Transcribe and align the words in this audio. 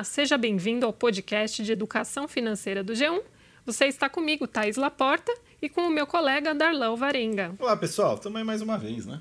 Olá, 0.00 0.04
seja 0.04 0.38
bem-vindo 0.38 0.86
ao 0.86 0.94
podcast 0.94 1.62
de 1.62 1.72
Educação 1.72 2.26
Financeira 2.26 2.82
do 2.82 2.94
G1. 2.94 3.20
Você 3.66 3.84
está 3.84 4.08
comigo, 4.08 4.46
Thais 4.46 4.76
Laporta, 4.76 5.30
e 5.60 5.68
com 5.68 5.82
o 5.82 5.90
meu 5.90 6.06
colega 6.06 6.54
Darlão 6.54 6.96
Varenga. 6.96 7.54
Olá, 7.58 7.76
pessoal. 7.76 8.16
Também 8.16 8.42
mais 8.42 8.62
uma 8.62 8.78
vez, 8.78 9.04
né? 9.04 9.20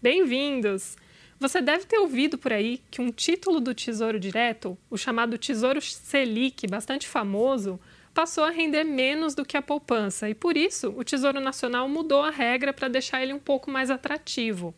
Bem-vindos! 0.00 0.96
Você 1.40 1.60
deve 1.60 1.86
ter 1.86 1.98
ouvido 1.98 2.38
por 2.38 2.52
aí 2.52 2.80
que 2.92 3.00
um 3.00 3.10
título 3.10 3.58
do 3.58 3.74
Tesouro 3.74 4.20
Direto, 4.20 4.78
o 4.88 4.96
chamado 4.96 5.36
Tesouro 5.36 5.80
Selic, 5.82 6.68
bastante 6.68 7.08
famoso, 7.08 7.80
passou 8.14 8.44
a 8.44 8.50
render 8.50 8.84
menos 8.84 9.34
do 9.34 9.44
que 9.44 9.56
a 9.56 9.62
poupança 9.62 10.30
e, 10.30 10.34
por 10.34 10.56
isso, 10.56 10.94
o 10.96 11.02
Tesouro 11.02 11.40
Nacional 11.40 11.88
mudou 11.88 12.22
a 12.22 12.30
regra 12.30 12.72
para 12.72 12.86
deixar 12.86 13.20
ele 13.20 13.32
um 13.32 13.40
pouco 13.40 13.68
mais 13.68 13.90
atrativo. 13.90 14.72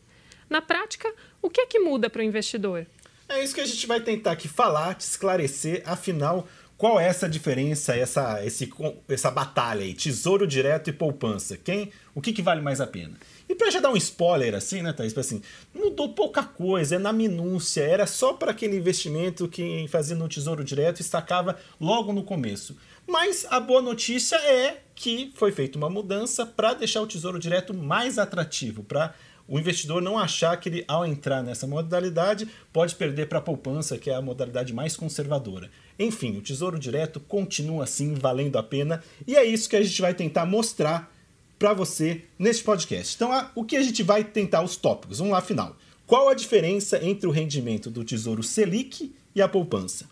Na 0.48 0.62
prática, 0.62 1.12
o 1.42 1.50
que 1.50 1.60
é 1.60 1.66
que 1.66 1.78
muda 1.78 2.08
para 2.08 2.20
o 2.20 2.24
investidor? 2.24 2.86
É 3.28 3.42
isso 3.42 3.54
que 3.54 3.60
a 3.60 3.66
gente 3.66 3.86
vai 3.86 4.00
tentar 4.00 4.32
aqui 4.32 4.48
falar, 4.48 4.94
te 4.94 5.00
esclarecer, 5.00 5.82
afinal, 5.84 6.46
qual 6.76 7.00
é 7.00 7.06
essa 7.06 7.28
diferença, 7.28 7.96
essa, 7.96 8.44
esse, 8.44 8.70
essa 9.08 9.30
batalha 9.30 9.82
aí, 9.82 9.94
tesouro 9.94 10.46
direto 10.46 10.90
e 10.90 10.92
poupança? 10.92 11.56
Quem, 11.56 11.90
o 12.14 12.20
que, 12.20 12.32
que 12.32 12.42
vale 12.42 12.60
mais 12.60 12.80
a 12.80 12.86
pena? 12.86 13.16
E 13.48 13.54
para 13.54 13.70
já 13.70 13.80
dar 13.80 13.90
um 13.90 13.96
spoiler 13.96 14.54
assim, 14.54 14.82
né, 14.82 14.92
Thaís? 14.92 15.16
Assim, 15.16 15.40
mudou 15.74 16.12
pouca 16.12 16.42
coisa, 16.42 16.96
é 16.96 16.98
na 16.98 17.12
minúcia, 17.12 17.82
era 17.82 18.06
só 18.06 18.34
para 18.34 18.50
aquele 18.50 18.76
investimento 18.76 19.48
que 19.48 19.86
fazia 19.88 20.14
no 20.14 20.28
tesouro 20.28 20.62
direto 20.62 21.00
estacava 21.00 21.56
logo 21.80 22.12
no 22.12 22.22
começo. 22.22 22.76
Mas 23.06 23.46
a 23.48 23.58
boa 23.58 23.80
notícia 23.80 24.36
é 24.36 24.82
que 24.94 25.32
foi 25.34 25.52
feita 25.52 25.78
uma 25.78 25.88
mudança 25.88 26.44
para 26.44 26.74
deixar 26.74 27.00
o 27.00 27.06
tesouro 27.06 27.38
direto 27.38 27.72
mais 27.72 28.18
atrativo, 28.18 28.82
para 28.82 29.14
o 29.48 29.58
investidor 29.58 30.02
não 30.02 30.18
achar 30.18 30.56
que 30.58 30.68
ele, 30.68 30.84
ao 30.88 31.06
entrar 31.06 31.42
nessa 31.42 31.66
modalidade, 31.66 32.48
pode 32.72 32.94
perder 32.94 33.28
para 33.28 33.38
a 33.38 33.42
poupança, 33.42 33.96
que 33.96 34.10
é 34.10 34.14
a 34.14 34.22
modalidade 34.22 34.72
mais 34.72 34.96
conservadora. 34.96 35.70
Enfim, 35.98 36.36
o 36.36 36.42
Tesouro 36.42 36.78
Direto 36.78 37.20
continua 37.20 37.84
assim 37.84 38.14
valendo 38.14 38.58
a 38.58 38.62
pena 38.62 39.02
e 39.26 39.36
é 39.36 39.44
isso 39.44 39.68
que 39.68 39.76
a 39.76 39.82
gente 39.82 40.00
vai 40.00 40.12
tentar 40.14 40.46
mostrar 40.46 41.12
para 41.58 41.72
você 41.72 42.24
neste 42.38 42.64
podcast. 42.64 43.14
Então, 43.14 43.50
o 43.54 43.64
que 43.64 43.76
a 43.76 43.82
gente 43.82 44.02
vai 44.02 44.24
tentar 44.24 44.62
os 44.62 44.76
tópicos? 44.76 45.18
Vamos 45.18 45.32
lá, 45.32 45.40
final. 45.40 45.76
Qual 46.06 46.28
a 46.28 46.34
diferença 46.34 47.02
entre 47.04 47.26
o 47.26 47.30
rendimento 47.30 47.90
do 47.90 48.04
Tesouro 48.04 48.42
Selic 48.42 49.14
e 49.34 49.40
a 49.40 49.48
poupança? 49.48 50.06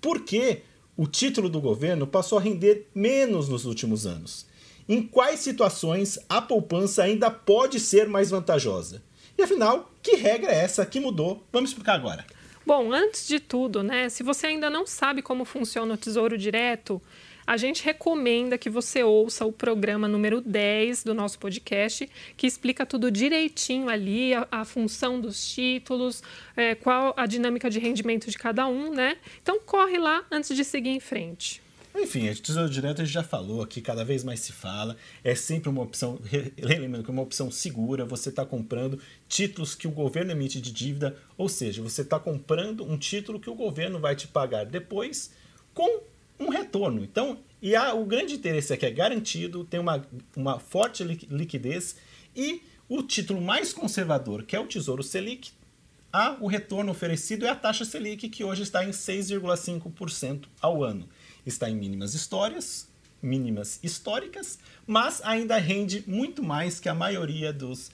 Por 0.00 0.20
que 0.20 0.62
o 0.96 1.06
título 1.06 1.48
do 1.48 1.60
governo 1.60 2.06
passou 2.06 2.38
a 2.38 2.40
render 2.40 2.88
menos 2.94 3.48
nos 3.48 3.64
últimos 3.64 4.06
anos? 4.06 4.46
Em 4.88 5.02
quais 5.02 5.40
situações 5.40 6.18
a 6.28 6.40
poupança 6.40 7.02
ainda 7.02 7.30
pode 7.30 7.80
ser 7.80 8.08
mais 8.08 8.30
vantajosa? 8.30 9.02
E 9.36 9.42
afinal, 9.42 9.90
que 10.02 10.16
regra 10.16 10.52
é 10.52 10.58
essa 10.58 10.86
que 10.86 11.00
mudou? 11.00 11.44
Vamos 11.52 11.70
explicar 11.70 11.94
agora. 11.94 12.24
Bom, 12.64 12.92
antes 12.92 13.28
de 13.28 13.38
tudo, 13.38 13.82
né, 13.82 14.08
se 14.08 14.22
você 14.22 14.48
ainda 14.48 14.68
não 14.70 14.86
sabe 14.86 15.22
como 15.22 15.44
funciona 15.44 15.94
o 15.94 15.96
Tesouro 15.96 16.36
Direto, 16.36 17.00
a 17.46 17.56
gente 17.56 17.84
recomenda 17.84 18.58
que 18.58 18.68
você 18.68 19.04
ouça 19.04 19.44
o 19.44 19.52
programa 19.52 20.08
número 20.08 20.40
10 20.40 21.04
do 21.04 21.14
nosso 21.14 21.38
podcast, 21.38 22.10
que 22.36 22.46
explica 22.46 22.84
tudo 22.84 23.10
direitinho 23.10 23.88
ali, 23.88 24.34
a, 24.34 24.48
a 24.50 24.64
função 24.64 25.20
dos 25.20 25.48
títulos, 25.48 26.24
é, 26.56 26.74
qual 26.74 27.14
a 27.16 27.24
dinâmica 27.24 27.70
de 27.70 27.78
rendimento 27.78 28.28
de 28.28 28.36
cada 28.36 28.66
um, 28.66 28.92
né? 28.92 29.16
Então 29.40 29.60
corre 29.60 29.96
lá 29.96 30.24
antes 30.30 30.56
de 30.56 30.64
seguir 30.64 30.90
em 30.90 31.00
frente. 31.00 31.62
Enfim, 31.98 32.28
a 32.28 32.34
Tesouro 32.34 32.68
Direto 32.68 33.00
a 33.00 33.04
gente 33.04 33.14
já 33.14 33.22
falou 33.22 33.62
aqui, 33.62 33.80
cada 33.80 34.04
vez 34.04 34.22
mais 34.22 34.40
se 34.40 34.52
fala. 34.52 34.96
É 35.24 35.34
sempre 35.34 35.70
uma 35.70 35.82
opção, 35.82 36.20
lembrando 36.58 37.02
que 37.02 37.10
é 37.10 37.12
uma 37.12 37.22
opção 37.22 37.50
segura. 37.50 38.04
Você 38.04 38.28
está 38.28 38.44
comprando 38.44 39.00
títulos 39.26 39.74
que 39.74 39.88
o 39.88 39.90
governo 39.90 40.30
emite 40.30 40.60
de 40.60 40.70
dívida, 40.70 41.16
ou 41.38 41.48
seja, 41.48 41.82
você 41.82 42.02
está 42.02 42.20
comprando 42.20 42.84
um 42.84 42.98
título 42.98 43.40
que 43.40 43.48
o 43.48 43.54
governo 43.54 43.98
vai 43.98 44.14
te 44.14 44.28
pagar 44.28 44.66
depois 44.66 45.32
com 45.72 46.02
um 46.38 46.50
retorno. 46.50 47.02
Então, 47.02 47.38
e 47.62 47.74
há, 47.74 47.94
o 47.94 48.04
grande 48.04 48.34
interesse 48.34 48.74
é 48.74 48.76
que 48.76 48.84
é 48.84 48.90
garantido, 48.90 49.64
tem 49.64 49.80
uma, 49.80 50.06
uma 50.36 50.58
forte 50.58 51.02
liquidez 51.02 51.96
e 52.36 52.62
o 52.90 53.02
título 53.02 53.40
mais 53.40 53.72
conservador, 53.72 54.42
que 54.42 54.54
é 54.54 54.60
o 54.60 54.66
Tesouro 54.66 55.02
Selic, 55.02 55.50
há 56.12 56.36
o 56.40 56.46
retorno 56.46 56.92
oferecido 56.92 57.46
é 57.46 57.48
a 57.48 57.56
taxa 57.56 57.86
Selic, 57.86 58.28
que 58.28 58.44
hoje 58.44 58.62
está 58.62 58.84
em 58.84 58.90
6,5% 58.90 60.44
ao 60.60 60.84
ano 60.84 61.08
está 61.46 61.70
em 61.70 61.76
mínimas 61.76 62.14
histórias, 62.14 62.88
mínimas 63.22 63.78
históricas, 63.82 64.58
mas 64.86 65.20
ainda 65.24 65.56
rende 65.56 66.04
muito 66.06 66.42
mais 66.42 66.78
que 66.78 66.88
a 66.88 66.94
maioria 66.94 67.52
dos, 67.52 67.90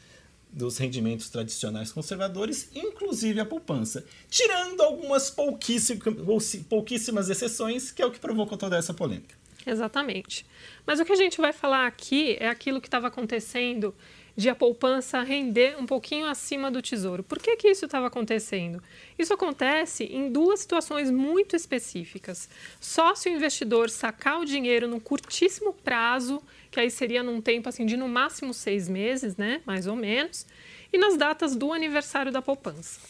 dos 0.51 0.79
rendimentos 0.79 1.29
tradicionais 1.29 1.93
conservadores, 1.93 2.69
inclusive 2.75 3.39
a 3.41 3.45
poupança, 3.45 4.05
tirando 4.29 4.81
algumas 4.81 5.31
pouquíssimas, 5.31 6.57
pouquíssimas 6.69 7.31
exceções, 7.31 7.91
que 7.91 8.03
é 8.03 8.07
o 8.07 8.11
que 8.11 8.19
provocou 8.19 8.59
toda 8.59 8.77
essa 8.77 8.93
polêmica. 8.93 9.35
Exatamente. 9.65 10.45
Mas 10.85 10.99
o 10.99 11.05
que 11.05 11.13
a 11.13 11.17
gente 11.17 11.41
vai 11.41 11.53
falar 11.53 11.87
aqui 11.87 12.37
é 12.41 12.49
aquilo 12.49 12.81
que 12.81 12.89
estava 12.89 13.07
acontecendo 13.07 13.95
de 14.37 14.49
a 14.49 14.55
poupança 14.55 15.23
render 15.23 15.77
um 15.79 15.87
pouquinho 15.87 16.27
acima 16.27 16.71
do 16.71 16.81
tesouro. 16.81 17.23
Por 17.23 17.39
que, 17.39 17.57
que 17.57 17.69
isso 17.69 17.85
estava 17.85 18.07
acontecendo? 18.07 18.83
Isso 19.19 19.35
acontece 19.35 20.05
em 20.05 20.31
duas 20.31 20.61
situações 20.61 21.11
muito 21.11 21.55
específicas. 21.55 22.49
Só 22.81 23.15
se 23.15 23.29
o 23.29 23.33
investidor 23.33 23.91
sacar 23.91 24.41
o 24.41 24.45
dinheiro 24.45 24.89
num 24.89 25.01
curtíssimo 25.01 25.73
prazo, 25.73 26.43
que 26.71 26.81
aí 26.81 26.91
seria 26.91 27.23
num 27.23 27.41
tempo 27.41 27.69
assim 27.69 27.85
de 27.85 27.97
no 27.97 28.09
máximo 28.09 28.55
seis 28.55 28.89
meses, 28.89 29.37
né? 29.37 29.61
Mais 29.67 29.87
ou 29.87 29.97
menos, 29.97 30.47
e 30.93 30.99
nas 30.99 31.17
datas 31.17 31.55
do 31.55 31.73
aniversário 31.73 32.33
da 32.33 32.41
poupança, 32.41 33.01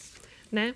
né? 0.51 0.75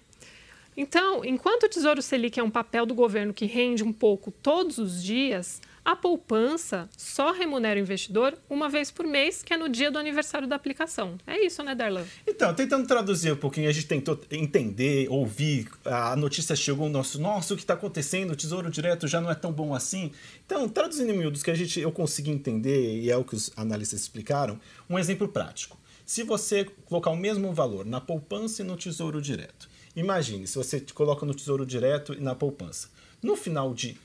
Então, 0.76 1.26
enquanto 1.26 1.64
o 1.64 1.70
Tesouro 1.70 2.04
Selic 2.04 2.40
é 2.40 2.44
um 2.44 2.52
papel 2.52 2.86
do 2.86 2.94
governo 2.94 3.34
que 3.34 3.48
rende 3.48 3.84
um 3.84 3.92
pouco 3.92 4.30
todos 4.30 4.78
os 4.78 5.04
dias, 5.04 5.60
a 5.88 5.96
poupança 5.96 6.90
só 6.98 7.32
remunera 7.32 7.80
o 7.80 7.82
investidor 7.82 8.38
uma 8.50 8.68
vez 8.68 8.92
por 8.92 9.08
mês, 9.08 9.42
que 9.42 9.54
é 9.54 9.58
no 9.58 9.70
dia 9.70 9.90
do 9.90 9.98
aniversário 9.98 10.46
da 10.46 10.54
aplicação. 10.54 11.18
É 11.26 11.40
isso, 11.40 11.64
né, 11.64 11.74
Darlan? 11.74 12.04
Então, 12.28 12.54
tentando 12.54 12.86
traduzir 12.86 13.32
um 13.32 13.38
pouquinho, 13.38 13.70
a 13.70 13.72
gente 13.72 13.88
tentou 13.88 14.20
entender, 14.30 15.08
ouvir, 15.10 15.70
a 15.86 16.14
notícia 16.18 16.58
chegou 16.58 16.88
no 16.88 16.92
nosso, 16.92 17.22
nossa, 17.22 17.54
o 17.54 17.56
que 17.56 17.64
está 17.64 17.74
acontecendo, 17.74 18.32
o 18.32 18.36
Tesouro 18.36 18.70
Direto 18.70 19.08
já 19.08 19.22
não 19.22 19.32
é 19.32 19.36
tão 19.36 19.50
bom 19.50 19.74
assim. 19.74 20.12
Então, 20.46 20.68
traduzindo 20.68 21.10
em 21.14 21.18
miúdos, 21.18 21.42
que 21.42 21.52
a 21.52 21.56
gente, 21.56 21.80
eu 21.80 21.90
consegui 21.90 22.32
entender, 22.32 23.00
e 23.00 23.10
é 23.10 23.16
o 23.16 23.24
que 23.24 23.36
os 23.36 23.50
analistas 23.56 24.02
explicaram, 24.02 24.60
um 24.90 25.00
exemplo 25.00 25.30
prático. 25.30 25.80
Se 26.06 26.22
você 26.22 26.66
colocar 26.84 27.12
o 27.12 27.16
mesmo 27.16 27.54
valor 27.54 27.86
na 27.86 28.02
poupança 28.02 28.62
e 28.62 28.66
no 28.66 28.76
Tesouro 28.76 29.22
Direto, 29.22 29.70
imagine, 29.96 30.48
se 30.48 30.58
você 30.58 30.82
coloca 30.94 31.26
no 31.26 31.34
Tesouro 31.34 31.66
Direto 31.66 32.14
e 32.14 32.20
na 32.20 32.36
poupança, 32.36 32.90
no 33.24 33.38
final 33.38 33.74
de 33.74 33.98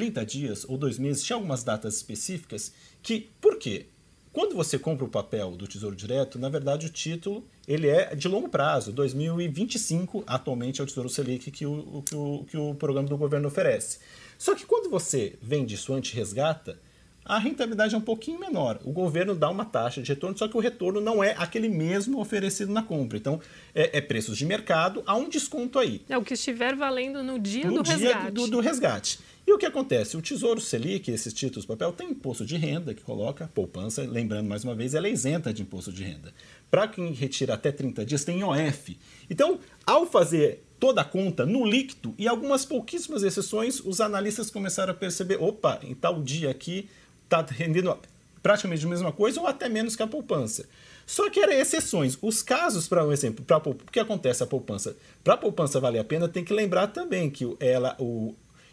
30 0.00 0.24
dias 0.24 0.64
ou 0.66 0.78
dois 0.78 0.98
meses, 0.98 1.22
tinha 1.22 1.36
algumas 1.36 1.62
datas 1.62 1.96
específicas 1.96 2.72
que, 3.02 3.28
por 3.38 3.58
quê? 3.58 3.84
Quando 4.32 4.54
você 4.54 4.78
compra 4.78 5.04
o 5.04 5.08
papel 5.10 5.50
do 5.50 5.66
Tesouro 5.66 5.94
Direto, 5.94 6.38
na 6.38 6.48
verdade 6.48 6.86
o 6.86 6.88
título 6.88 7.44
ele 7.68 7.86
é 7.86 8.14
de 8.14 8.26
longo 8.26 8.48
prazo, 8.48 8.92
2025 8.92 10.24
atualmente 10.26 10.80
é 10.80 10.84
o 10.84 10.86
Tesouro 10.86 11.10
Selic 11.10 11.50
que 11.50 11.66
o, 11.66 12.02
que 12.06 12.14
o, 12.14 12.46
que 12.48 12.56
o 12.56 12.74
programa 12.74 13.08
do 13.08 13.18
governo 13.18 13.48
oferece. 13.48 13.98
Só 14.38 14.54
que 14.54 14.64
quando 14.64 14.88
você 14.88 15.36
vende 15.42 15.74
isso 15.74 15.92
antes-resgata, 15.92 16.78
a 17.24 17.38
rentabilidade 17.38 17.94
é 17.94 17.98
um 17.98 18.00
pouquinho 18.00 18.40
menor. 18.40 18.80
O 18.84 18.92
governo 18.92 19.34
dá 19.34 19.48
uma 19.50 19.64
taxa 19.64 20.02
de 20.02 20.08
retorno, 20.08 20.36
só 20.36 20.48
que 20.48 20.56
o 20.56 20.60
retorno 20.60 21.00
não 21.00 21.22
é 21.22 21.34
aquele 21.38 21.68
mesmo 21.68 22.18
oferecido 22.18 22.72
na 22.72 22.82
compra. 22.82 23.18
Então, 23.18 23.40
é, 23.74 23.98
é 23.98 24.00
preços 24.00 24.36
de 24.38 24.46
mercado, 24.46 25.02
há 25.06 25.14
um 25.14 25.28
desconto 25.28 25.78
aí. 25.78 26.02
É 26.08 26.16
o 26.16 26.24
que 26.24 26.34
estiver 26.34 26.74
valendo 26.74 27.22
no 27.22 27.38
dia 27.38 27.66
no 27.66 27.74
do 27.74 27.82
dia 27.82 27.96
resgate. 27.96 28.30
Do, 28.32 28.46
do 28.48 28.60
resgate. 28.60 29.20
E 29.50 29.52
o 29.52 29.58
que 29.58 29.66
acontece? 29.66 30.16
O 30.16 30.22
Tesouro 30.22 30.60
Selic, 30.60 31.10
esses 31.10 31.34
títulos 31.34 31.66
papel, 31.66 31.90
tem 31.90 32.10
imposto 32.10 32.46
de 32.46 32.56
renda 32.56 32.94
que 32.94 33.02
coloca, 33.02 33.50
poupança, 33.52 34.00
lembrando 34.02 34.46
mais 34.48 34.62
uma 34.62 34.76
vez, 34.76 34.94
ela 34.94 35.08
é 35.08 35.10
isenta 35.10 35.52
de 35.52 35.62
imposto 35.62 35.90
de 35.90 36.04
renda. 36.04 36.32
Para 36.70 36.86
quem 36.86 37.12
retira 37.12 37.54
até 37.54 37.72
30 37.72 38.06
dias, 38.06 38.22
tem 38.22 38.38
IOF. 38.38 38.96
Então, 39.28 39.58
ao 39.84 40.06
fazer 40.06 40.62
toda 40.78 41.00
a 41.00 41.04
conta 41.04 41.44
no 41.44 41.66
líquido, 41.66 42.14
e 42.16 42.28
algumas 42.28 42.64
pouquíssimas 42.64 43.24
exceções, 43.24 43.80
os 43.80 44.00
analistas 44.00 44.52
começaram 44.52 44.92
a 44.92 44.94
perceber: 44.94 45.42
opa, 45.42 45.80
em 45.82 45.96
tal 45.96 46.22
dia 46.22 46.48
aqui 46.48 46.88
está 47.24 47.42
rendendo 47.42 47.98
praticamente 48.40 48.86
a 48.86 48.88
mesma 48.88 49.10
coisa 49.10 49.40
ou 49.40 49.48
até 49.48 49.68
menos 49.68 49.96
que 49.96 50.02
a 50.04 50.06
poupança. 50.06 50.68
Só 51.04 51.28
que 51.28 51.40
eram 51.40 51.54
exceções. 51.54 52.16
Os 52.22 52.40
casos, 52.40 52.86
para 52.86 53.04
um 53.04 53.10
exemplo, 53.10 53.44
para 53.44 53.56
o 53.56 53.74
que 53.74 53.98
acontece 53.98 54.44
a 54.44 54.46
poupança? 54.46 54.96
Para 55.24 55.34
a 55.34 55.36
poupança 55.36 55.80
valer 55.80 55.98
a 55.98 56.04
pena, 56.04 56.28
tem 56.28 56.44
que 56.44 56.52
lembrar 56.52 56.86
também 56.86 57.28
que 57.28 57.56
ela, 57.58 57.96
o, 57.98 58.32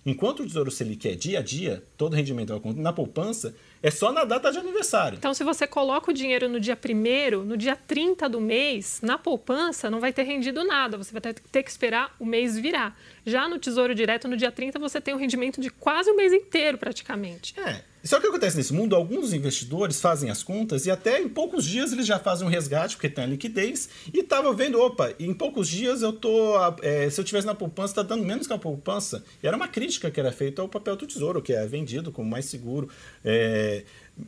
Enquanto 0.10 0.40
o 0.40 0.46
Tesouro 0.46 0.72
Selic 0.72 1.06
é 1.06 1.16
dia 1.16 1.40
a 1.40 1.42
dia, 1.42 1.84
todo 1.98 2.16
rendimento 2.16 2.58
na 2.78 2.94
poupança, 2.94 3.54
é 3.84 3.92
só 3.92 4.10
na 4.10 4.24
data 4.24 4.50
de 4.50 4.58
aniversário. 4.58 5.18
Então, 5.18 5.34
se 5.34 5.44
você 5.44 5.68
coloca 5.68 6.12
o 6.12 6.14
dinheiro 6.14 6.48
no 6.48 6.62
dia 6.62 6.80
1 6.82 7.44
no 7.44 7.58
dia 7.58 7.76
30 7.76 8.30
do 8.30 8.40
mês, 8.40 9.02
na 9.04 9.18
poupança, 9.18 9.90
não 9.90 10.00
vai 10.00 10.14
ter 10.14 10.24
rendido 10.24 10.64
nada. 10.64 10.98
Você 10.98 11.12
vai 11.12 11.34
ter 11.34 11.62
que 11.62 11.70
esperar 11.70 12.16
o 12.18 12.26
mês 12.26 12.58
virar. 12.58 12.98
Já 13.28 13.50
no 13.50 13.60
Tesouro 13.60 13.94
Direto, 13.94 14.26
no 14.26 14.38
dia 14.38 14.50
30, 14.50 14.80
você 14.80 15.02
tem 15.02 15.14
um 15.14 15.18
rendimento 15.18 15.60
de 15.60 15.70
quase 15.70 16.10
o 16.10 16.16
mês 16.16 16.32
inteiro, 16.32 16.78
praticamente. 16.78 17.54
É. 17.60 17.82
Só 18.02 18.16
que 18.16 18.22
o 18.22 18.30
que 18.30 18.38
acontece 18.38 18.56
nesse 18.56 18.74
mundo? 18.74 18.96
Alguns 18.96 19.34
investidores 19.34 20.00
fazem 20.00 20.30
as 20.30 20.42
contas 20.42 20.86
e 20.86 20.92
até 20.92 21.22
em 21.22 21.28
poucos 21.28 21.66
dias 21.66 21.92
eles 21.92 22.06
já 22.06 22.18
fazem 22.18 22.48
um 22.48 22.50
resgate, 22.50 22.96
porque 22.96 23.10
tem 23.10 23.26
a 23.26 23.28
liquidez, 23.28 23.90
e 24.14 24.24
tava 24.24 24.54
vendo, 24.54 24.80
opa, 24.80 25.14
em 25.20 25.34
poucos 25.34 25.68
dias 25.68 26.02
eu 26.02 26.14
tô. 26.14 26.56
É, 26.82 27.10
se 27.10 27.20
eu 27.20 27.26
tivesse 27.26 27.46
na 27.46 27.54
poupança, 27.54 27.92
está 27.92 28.04
dando 28.04 28.24
menos 28.24 28.48
que 28.48 28.54
a 28.54 28.58
poupança. 28.58 29.26
E 29.44 29.48
era 29.48 29.58
uma 29.58 29.68
crítica 29.68 30.10
que 30.10 30.22
era 30.22 30.32
feita 30.32 30.62
ao 30.62 30.70
papel 30.70 30.96
do 30.96 31.06
tesouro, 31.06 31.42
que 31.42 31.52
é 31.52 31.66
vendido 31.66 32.10
como 32.14 32.30
mais 32.30 32.46
seguro, 32.46 32.88
é, 33.26 33.84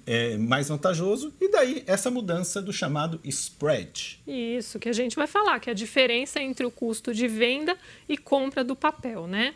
é, 0.06 0.38
mais 0.38 0.70
vantajoso. 0.70 1.34
E 1.40 1.50
daí 1.52 1.84
essa 1.86 2.10
mudança 2.12 2.62
do 2.62 2.72
chamado 2.72 3.20
spread. 3.24 4.20
Isso, 4.28 4.80
que 4.80 4.90
a 4.90 4.94
gente 4.94 5.16
vai 5.16 5.28
falar, 5.28 5.60
que 5.60 5.70
é 5.70 5.74
a 5.74 5.76
diferença 5.76 6.42
entre 6.42 6.66
o 6.66 6.72
custo 6.72 7.14
de 7.14 7.28
venda 7.28 7.78
e 8.08 8.18
compra 8.18 8.64
do 8.64 8.76
papel, 8.76 9.28
né? 9.28 9.54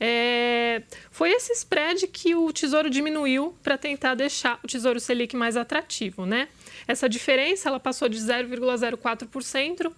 É, 0.00 0.82
foi 1.10 1.30
esse 1.30 1.52
spread 1.52 2.06
que 2.06 2.34
o 2.34 2.50
Tesouro 2.52 2.88
diminuiu 2.88 3.54
para 3.62 3.76
tentar 3.76 4.14
deixar 4.14 4.58
o 4.64 4.66
Tesouro 4.66 4.98
Selic 4.98 5.36
mais 5.36 5.58
atrativo, 5.58 6.24
né? 6.24 6.48
Essa 6.88 7.06
diferença 7.08 7.68
ela 7.68 7.78
passou 7.78 8.08
de 8.08 8.18
0,04% 8.18 9.92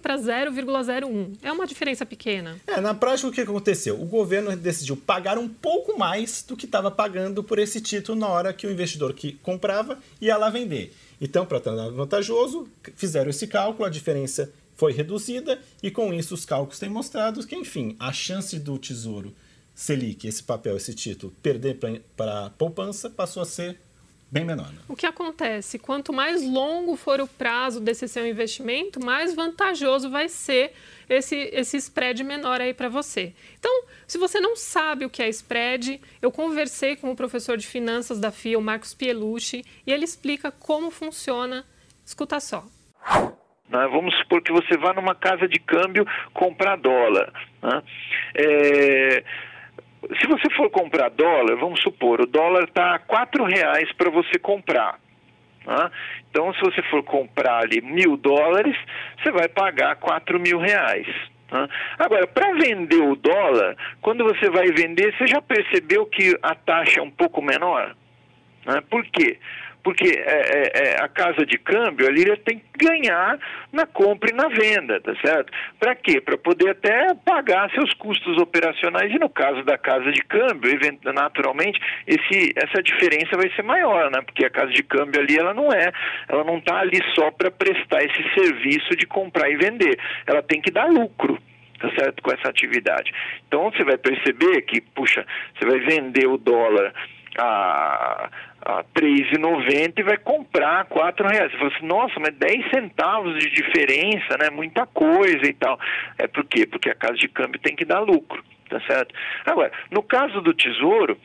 para 0.00 0.16
0,01%. 0.16 1.36
É 1.42 1.52
uma 1.52 1.66
diferença 1.66 2.04
pequena. 2.04 2.60
É, 2.66 2.80
na 2.80 2.94
prática, 2.94 3.28
o 3.28 3.32
que 3.32 3.40
aconteceu? 3.40 4.00
O 4.00 4.06
governo 4.06 4.54
decidiu 4.56 4.96
pagar 4.96 5.38
um 5.38 5.48
pouco 5.48 5.96
mais 5.96 6.42
do 6.42 6.56
que 6.56 6.66
estava 6.66 6.90
pagando 6.90 7.44
por 7.44 7.58
esse 7.58 7.80
título 7.80 8.18
na 8.18 8.28
hora 8.28 8.52
que 8.52 8.66
o 8.66 8.70
investidor 8.70 9.12
que 9.14 9.32
comprava 9.34 9.98
ia 10.20 10.36
lá 10.36 10.50
vender. 10.50 10.92
Então, 11.20 11.46
para 11.46 11.60
tornar 11.60 11.88
vantajoso, 11.90 12.68
fizeram 12.94 13.30
esse 13.30 13.46
cálculo, 13.46 13.86
a 13.86 13.90
diferença 13.90 14.52
foi 14.76 14.92
reduzida 14.92 15.60
e 15.82 15.90
com 15.90 16.12
isso 16.12 16.34
os 16.34 16.44
cálculos 16.44 16.78
têm 16.78 16.88
mostrado 16.88 17.44
que, 17.46 17.56
enfim, 17.56 17.96
a 17.98 18.12
chance 18.12 18.58
do 18.58 18.78
Tesouro 18.78 19.34
Selic, 19.74 20.26
esse 20.26 20.42
papel, 20.42 20.76
esse 20.76 20.94
título, 20.94 21.34
perder 21.42 21.78
para 22.16 22.46
a 22.46 22.50
poupança 22.50 23.10
passou 23.10 23.42
a 23.42 23.46
ser 23.46 23.78
bem 24.30 24.44
menor. 24.44 24.72
Né? 24.72 24.78
O 24.88 24.96
que 24.96 25.06
acontece? 25.06 25.78
Quanto 25.78 26.12
mais 26.12 26.42
longo 26.42 26.96
for 26.96 27.20
o 27.20 27.26
prazo 27.26 27.80
desse 27.80 28.08
seu 28.08 28.26
investimento, 28.26 29.04
mais 29.04 29.34
vantajoso 29.34 30.10
vai 30.10 30.28
ser 30.28 30.72
esse, 31.08 31.36
esse 31.52 31.76
spread 31.76 32.24
menor 32.24 32.60
aí 32.60 32.74
para 32.74 32.88
você. 32.88 33.34
Então, 33.58 33.84
se 34.06 34.18
você 34.18 34.40
não 34.40 34.56
sabe 34.56 35.04
o 35.04 35.10
que 35.10 35.22
é 35.22 35.28
spread, 35.28 36.00
eu 36.20 36.32
conversei 36.32 36.96
com 36.96 37.10
o 37.10 37.16
professor 37.16 37.56
de 37.56 37.66
finanças 37.66 38.18
da 38.18 38.30
FIA, 38.30 38.58
o 38.58 38.62
Marcos 38.62 38.94
Pielucci, 38.94 39.64
e 39.86 39.92
ele 39.92 40.04
explica 40.04 40.50
como 40.50 40.90
funciona. 40.90 41.64
Escuta 42.04 42.40
só. 42.40 42.66
Né? 43.76 43.88
Vamos 43.88 44.16
supor 44.16 44.40
que 44.40 44.52
você 44.52 44.76
vá 44.78 44.94
numa 44.94 45.14
casa 45.14 45.46
de 45.46 45.58
câmbio 45.58 46.06
comprar 46.32 46.76
dólar. 46.76 47.30
Né? 47.62 47.82
É, 48.34 49.24
se 50.18 50.26
você 50.26 50.48
for 50.56 50.70
comprar 50.70 51.10
dólar, 51.10 51.56
vamos 51.56 51.80
supor, 51.82 52.22
o 52.22 52.26
dólar 52.26 52.64
está 52.64 52.94
a 52.94 52.98
quatro 52.98 53.44
reais 53.44 53.92
para 53.92 54.10
você 54.10 54.38
comprar. 54.38 54.98
Né? 55.66 55.90
Então, 56.30 56.54
se 56.54 56.60
você 56.60 56.82
for 56.84 57.02
comprar 57.02 57.64
ali 57.64 57.82
mil 57.82 58.16
dólares, 58.16 58.74
você 59.22 59.30
vai 59.30 59.48
pagar 59.48 59.96
quatro 59.96 60.40
mil 60.40 60.58
reais. 60.58 61.06
Né? 61.52 61.68
Agora, 61.98 62.26
para 62.26 62.54
vender 62.54 63.02
o 63.02 63.14
dólar, 63.14 63.76
quando 64.00 64.24
você 64.24 64.48
vai 64.48 64.68
vender, 64.68 65.14
você 65.16 65.26
já 65.26 65.42
percebeu 65.42 66.06
que 66.06 66.34
a 66.42 66.54
taxa 66.54 67.00
é 67.00 67.02
um 67.02 67.10
pouco 67.10 67.42
menor? 67.42 67.94
Né? 68.64 68.80
Por 68.88 69.04
quê? 69.04 69.12
porque 69.26 69.38
é, 70.02 70.18
é, 70.18 70.72
é, 70.74 71.02
a 71.02 71.08
casa 71.08 71.44
de 71.44 71.58
câmbio 71.58 72.06
ali 72.06 72.24
tem 72.38 72.58
que 72.58 72.86
ganhar 72.86 73.38
na 73.72 73.86
compra 73.86 74.30
e 74.30 74.34
na 74.34 74.48
venda, 74.48 75.00
tá 75.00 75.14
certo? 75.24 75.52
Para 75.78 75.94
quê? 75.94 76.20
Para 76.20 76.36
poder 76.36 76.70
até 76.70 77.14
pagar 77.14 77.70
seus 77.70 77.92
custos 77.94 78.36
operacionais 78.38 79.12
e 79.12 79.18
no 79.18 79.28
caso 79.28 79.62
da 79.64 79.78
casa 79.78 80.10
de 80.10 80.22
câmbio, 80.22 80.78
naturalmente, 81.14 81.80
esse, 82.06 82.52
essa 82.56 82.82
diferença 82.82 83.36
vai 83.36 83.50
ser 83.54 83.62
maior, 83.62 84.10
né? 84.10 84.20
Porque 84.22 84.44
a 84.44 84.50
casa 84.50 84.72
de 84.72 84.82
câmbio 84.82 85.20
ali 85.20 85.38
ela 85.38 85.54
não 85.54 85.72
é, 85.72 85.92
ela 86.28 86.44
não 86.44 86.58
está 86.58 86.78
ali 86.78 87.00
só 87.14 87.30
para 87.30 87.50
prestar 87.50 88.02
esse 88.02 88.22
serviço 88.34 88.96
de 88.96 89.06
comprar 89.06 89.48
e 89.50 89.56
vender, 89.56 89.98
ela 90.26 90.42
tem 90.42 90.60
que 90.60 90.70
dar 90.70 90.86
lucro 90.86 91.38
tá 91.78 91.90
certo? 91.90 92.22
Com 92.22 92.32
essa 92.32 92.48
atividade. 92.48 93.12
Então 93.46 93.70
você 93.70 93.84
vai 93.84 93.98
perceber 93.98 94.62
que, 94.62 94.80
puxa, 94.80 95.26
você 95.54 95.66
vai 95.66 95.78
vender 95.80 96.26
o 96.26 96.38
dólar 96.38 96.94
a, 97.38 98.30
a 98.66 98.82
3,90 98.82 99.92
e 99.96 100.02
vai 100.02 100.16
comprar 100.16 100.84
R$ 100.90 101.28
reais. 101.30 101.52
Você 101.52 101.58
fala 101.58 101.72
assim, 101.76 101.86
nossa, 101.86 102.14
mas 102.18 102.34
10 102.34 102.70
centavos 102.70 103.38
de 103.38 103.48
diferença, 103.48 104.36
né? 104.40 104.50
Muita 104.50 104.84
coisa 104.86 105.46
e 105.46 105.52
tal. 105.52 105.78
É 106.18 106.26
por 106.26 106.44
quê? 106.44 106.66
Porque 106.66 106.90
a 106.90 106.94
casa 106.94 107.14
de 107.14 107.28
câmbio 107.28 107.60
tem 107.60 107.76
que 107.76 107.84
dar 107.84 108.00
lucro, 108.00 108.44
tá 108.68 108.80
certo? 108.80 109.14
Agora, 109.44 109.70
no 109.88 110.02
caso 110.02 110.40
do 110.40 110.52
Tesouro, 110.52 111.16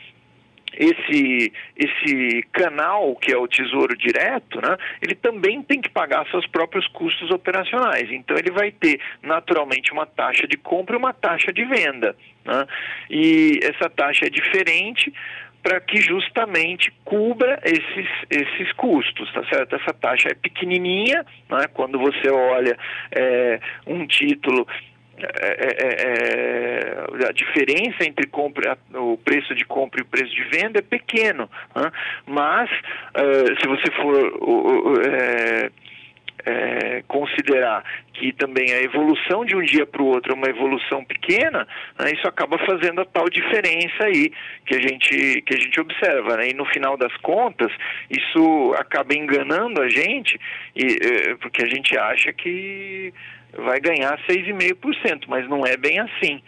esse, 0.78 1.52
esse 1.76 2.44
canal, 2.54 3.16
que 3.16 3.34
é 3.34 3.38
o 3.38 3.48
Tesouro 3.48 3.98
Direto, 3.98 4.62
né, 4.62 4.78
ele 5.02 5.16
também 5.16 5.64
tem 5.64 5.82
que 5.82 5.90
pagar 5.90 6.30
seus 6.30 6.46
próprios 6.46 6.88
custos 6.90 7.32
operacionais. 7.32 8.10
Então, 8.12 8.38
ele 8.38 8.52
vai 8.52 8.72
ter, 8.72 9.00
naturalmente, 9.24 9.92
uma 9.92 10.06
taxa 10.06 10.48
de 10.48 10.58
compra 10.58 10.96
e 10.96 11.00
uma 11.00 11.12
taxa 11.12 11.52
de 11.52 11.66
venda. 11.66 12.16
Né? 12.46 12.68
E 13.10 13.60
essa 13.64 13.90
taxa 13.90 14.28
é 14.28 14.30
diferente 14.30 15.12
para 15.62 15.80
que 15.80 16.02
justamente 16.02 16.92
cubra 17.06 17.60
esses, 17.64 18.10
esses 18.30 18.72
custos, 18.74 19.32
tá 19.34 19.44
certo? 19.46 19.76
Essa 19.76 19.94
taxa 19.94 20.30
é 20.30 20.34
pequenininha, 20.34 21.26
né? 21.50 21.68
quando 21.74 22.00
você 22.00 22.30
olha 22.30 22.78
é, 23.12 23.60
um 23.86 24.06
título 24.08 24.68
é, 25.18 25.24
é, 25.24 25.72
é, 25.84 27.24
é 27.24 27.30
a 27.30 27.32
diferença 27.32 28.04
entre 28.04 28.26
compra, 28.28 28.78
o 28.94 29.18
preço 29.18 29.54
de 29.54 29.64
compra 29.66 30.00
e 30.00 30.04
o 30.04 30.08
preço 30.08 30.34
de 30.34 30.44
venda 30.46 30.80
é 30.80 30.82
pequeno, 30.82 31.50
né? 31.76 31.92
mas 32.26 32.70
uh, 32.70 33.62
se 33.62 33.68
você 33.68 33.92
for 34.02 34.16
uh, 34.18 35.72
é, 36.46 37.04
considerar 37.08 37.84
que 38.14 38.34
também 38.34 38.72
a 38.74 38.82
evolução 38.82 39.46
de 39.46 39.56
um 39.56 39.64
dia 39.64 39.86
para 39.86 40.02
o 40.02 40.08
outro 40.08 40.34
é 40.34 40.36
uma 40.36 40.48
evolução 40.48 41.04
pequena, 41.04 41.68
né, 42.00 42.12
isso 42.12 42.28
acaba 42.28 42.58
fazendo 42.66 43.02
a 43.02 43.06
tal 43.06 43.30
diferença 43.30 44.04
aí 44.04 44.32
que 44.66 44.76
a 44.76 44.82
gente, 44.82 45.42
que 45.42 45.54
a 45.54 45.60
gente 45.60 45.80
observa. 45.80 46.38
Né? 46.38 46.50
E 46.50 46.54
no 46.54 46.66
final 46.66 46.98
das 46.98 47.16
contas, 47.18 47.72
isso 48.10 48.74
acaba 48.78 49.14
enganando 49.14 49.82
a 49.82 49.90
gente, 49.90 50.40
e, 50.76 50.98
é, 51.02 51.36
porque 51.36 51.64
a 51.64 51.68
gente 51.68 51.98
acha 51.98 52.32
que 52.34 53.14
vai 53.54 53.80
ganhar 53.80 54.18
6,5%, 54.28 55.26
mas 55.28 55.48
não 55.50 55.66
é 55.66 55.76
bem 55.76 56.00
assim. 56.00 56.42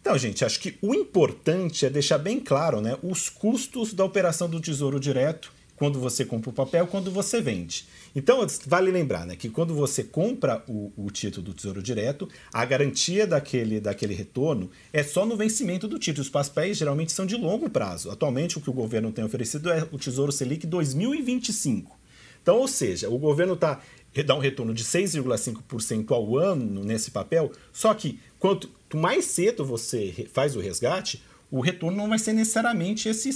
Então, 0.00 0.16
gente, 0.16 0.44
acho 0.44 0.60
que 0.60 0.78
o 0.80 0.94
importante 0.94 1.84
é 1.84 1.90
deixar 1.90 2.18
bem 2.18 2.38
claro 2.38 2.80
né, 2.80 2.96
os 3.02 3.28
custos 3.28 3.92
da 3.92 4.04
operação 4.04 4.48
do 4.48 4.60
Tesouro 4.60 5.00
Direto 5.00 5.55
quando 5.76 6.00
você 6.00 6.24
compra 6.24 6.50
o 6.50 6.52
papel, 6.52 6.86
quando 6.86 7.10
você 7.10 7.40
vende. 7.40 7.86
Então, 8.14 8.44
vale 8.66 8.90
lembrar 8.90 9.26
né, 9.26 9.36
que 9.36 9.48
quando 9.48 9.74
você 9.74 10.02
compra 10.02 10.64
o, 10.66 10.90
o, 10.96 11.10
título 11.10 11.44
do 11.44 11.54
Tesouro 11.54 11.82
Direto, 11.82 12.28
a 12.52 12.64
garantia 12.64 13.26
daquele, 13.26 13.78
daquele 13.78 14.14
retorno 14.14 14.70
é 14.92 15.02
só 15.02 15.26
no 15.26 15.36
vencimento 15.36 15.86
do 15.86 15.98
título. 15.98 16.22
Os 16.22 16.30
papéis 16.30 16.78
geralmente 16.78 17.12
são 17.12 17.26
de 17.26 17.36
longo 17.36 17.68
prazo. 17.68 18.10
Atualmente, 18.10 18.56
o 18.56 18.60
que 18.60 18.70
o 18.70 18.72
governo 18.72 19.12
tem 19.12 19.24
oferecido 19.24 19.70
é 19.70 19.86
o 19.92 19.98
Tesouro 19.98 20.32
Selic 20.32 20.66
2025. 20.66 21.96
Então, 22.42 22.58
ou 22.58 22.68
seja, 22.68 23.10
o 23.10 23.18
governo 23.18 23.54
está 23.54 23.80
dá 24.24 24.34
um 24.34 24.38
retorno 24.38 24.72
de 24.72 24.82
6,5% 24.82 26.10
ao 26.10 26.38
ano 26.38 26.82
nesse 26.82 27.10
papel, 27.10 27.52
só 27.70 27.92
que 27.92 28.18
quanto 28.38 28.70
mais 28.94 29.26
cedo 29.26 29.62
você 29.62 30.26
faz 30.32 30.56
o 30.56 30.60
resgate, 30.60 31.22
o 31.50 31.60
retorno 31.60 31.96
não 31.96 32.08
vai 32.08 32.18
ser 32.18 32.32
necessariamente 32.32 33.08
esse 33.08 33.30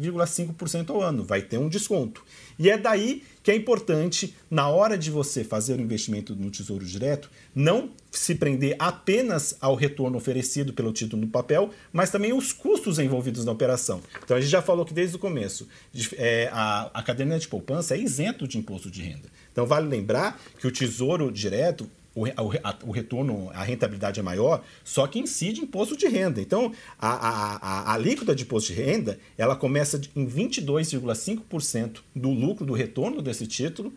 6,5% 0.00 0.90
ao 0.90 1.02
ano, 1.02 1.24
vai 1.24 1.42
ter 1.42 1.58
um 1.58 1.68
desconto. 1.68 2.24
E 2.58 2.70
é 2.70 2.78
daí 2.78 3.22
que 3.42 3.50
é 3.50 3.54
importante, 3.54 4.34
na 4.50 4.68
hora 4.68 4.98
de 4.98 5.10
você 5.10 5.44
fazer 5.44 5.78
o 5.78 5.80
investimento 5.80 6.34
no 6.34 6.50
Tesouro 6.50 6.84
Direto, 6.84 7.30
não 7.54 7.90
se 8.10 8.34
prender 8.34 8.74
apenas 8.78 9.56
ao 9.60 9.74
retorno 9.74 10.16
oferecido 10.16 10.72
pelo 10.72 10.92
título 10.92 11.22
no 11.22 11.28
papel, 11.28 11.70
mas 11.92 12.10
também 12.10 12.32
os 12.32 12.52
custos 12.52 12.98
envolvidos 12.98 13.44
na 13.44 13.52
operação. 13.52 14.02
Então 14.24 14.36
a 14.36 14.40
gente 14.40 14.50
já 14.50 14.62
falou 14.62 14.84
que 14.84 14.94
desde 14.94 15.16
o 15.16 15.18
começo 15.18 15.68
é, 16.14 16.48
a, 16.52 16.90
a 16.92 17.02
caderneta 17.02 17.40
de 17.40 17.48
poupança 17.48 17.94
é 17.94 18.00
isento 18.00 18.48
de 18.48 18.58
imposto 18.58 18.90
de 18.90 19.02
renda. 19.02 19.28
Então 19.52 19.64
vale 19.64 19.86
lembrar 19.88 20.40
que 20.58 20.66
o 20.66 20.72
Tesouro 20.72 21.30
Direto 21.30 21.88
o, 22.16 22.24
a, 22.24 22.76
o 22.82 22.90
retorno, 22.90 23.50
a 23.52 23.62
rentabilidade 23.62 24.18
é 24.18 24.22
maior, 24.22 24.64
só 24.82 25.06
que 25.06 25.18
incide 25.18 25.60
imposto 25.60 25.94
de 25.94 26.08
renda. 26.08 26.40
Então, 26.40 26.72
a, 26.98 27.10
a, 27.10 27.56
a, 27.56 27.92
alíquota 27.92 28.34
de 28.34 28.44
imposto 28.44 28.72
de 28.72 28.80
renda, 28.80 29.18
ela 29.36 29.54
começa 29.54 30.00
em 30.16 30.26
22,5% 30.26 31.98
do 32.14 32.30
lucro, 32.30 32.64
do 32.64 32.72
retorno 32.72 33.20
desse 33.20 33.46
título, 33.46 33.92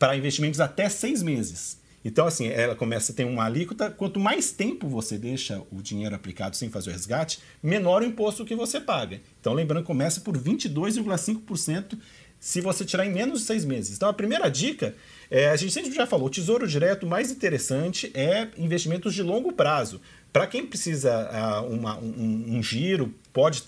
para 0.00 0.16
investimentos 0.16 0.58
até 0.58 0.88
seis 0.88 1.22
meses. 1.22 1.80
Então, 2.04 2.26
assim, 2.26 2.48
ela 2.48 2.74
começa 2.74 3.12
a 3.12 3.14
ter 3.14 3.24
uma 3.24 3.44
alíquota. 3.44 3.88
Quanto 3.88 4.18
mais 4.18 4.50
tempo 4.50 4.88
você 4.88 5.16
deixa 5.16 5.62
o 5.70 5.80
dinheiro 5.80 6.16
aplicado 6.16 6.56
sem 6.56 6.68
fazer 6.68 6.90
o 6.90 6.92
resgate, 6.92 7.38
menor 7.62 8.02
o 8.02 8.04
imposto 8.04 8.44
que 8.44 8.56
você 8.56 8.80
paga. 8.80 9.20
Então, 9.40 9.52
lembrando, 9.52 9.84
começa 9.84 10.20
por 10.20 10.36
22,5% 10.36 11.96
se 12.42 12.60
você 12.60 12.84
tirar 12.84 13.06
em 13.06 13.12
menos 13.12 13.38
de 13.38 13.46
seis 13.46 13.64
meses. 13.64 13.96
Então, 13.96 14.08
a 14.08 14.12
primeira 14.12 14.50
dica 14.50 14.94
É, 15.34 15.48
a 15.48 15.56
gente 15.56 15.72
sempre 15.72 15.94
já 15.94 16.06
falou, 16.06 16.26
o 16.26 16.30
tesouro 16.30 16.68
direto 16.68 17.06
mais 17.06 17.30
interessante 17.30 18.10
é 18.12 18.48
investimentos 18.58 19.14
de 19.14 19.22
longo 19.22 19.50
prazo. 19.50 19.98
Para 20.32 20.46
quem 20.46 20.66
precisa 20.66 21.28
uh, 21.30 21.70
uma, 21.70 21.98
um, 21.98 22.56
um, 22.56 22.62
giro, 22.62 23.14
pode, 23.34 23.62